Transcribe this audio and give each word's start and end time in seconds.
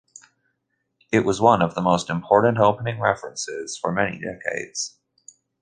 It 1.11 1.19
was 1.19 1.39
one 1.39 1.61
of 1.61 1.75
the 1.75 1.81
most 1.81 2.09
important 2.09 2.57
opening 2.57 2.99
references 2.99 3.77
for 3.77 3.91
many 3.91 4.19
decades. 4.19 4.97